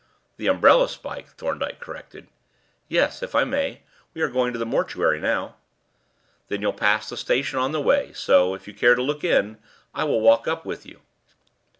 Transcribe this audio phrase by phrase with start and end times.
[0.37, 2.27] "The umbrella spike," Thorndyke corrected.
[2.87, 3.81] "Yes, if I may.
[4.15, 5.57] We are going to the mortuary now."
[6.47, 9.59] "Then you'll pass the station on the way; so, if you care to look in,
[9.93, 11.01] I will walk up with you."